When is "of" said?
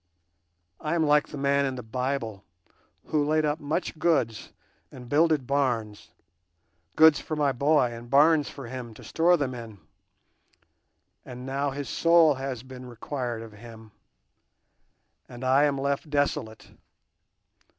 13.43-13.51